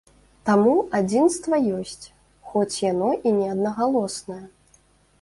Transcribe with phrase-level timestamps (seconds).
[0.49, 2.05] Таму, адзінства ёсць,
[2.53, 4.43] хоць яно і не аднагалоснае.